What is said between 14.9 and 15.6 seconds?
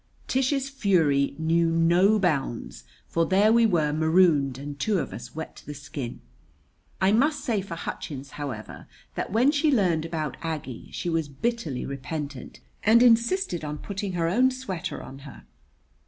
on her.